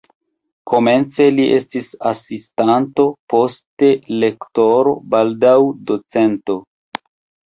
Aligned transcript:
Komence 0.69 1.25
li 1.39 1.43
estis 1.57 1.89
asistanto, 2.11 3.05
poste 3.33 3.89
lektoro, 4.23 4.95
baldaŭ 5.15 5.53
docento. 5.91 6.57